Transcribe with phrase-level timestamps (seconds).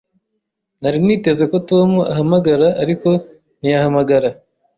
[0.81, 3.09] Nari niteze ko Tom ahamagara, ariko
[3.59, 4.29] ntiyahamagara.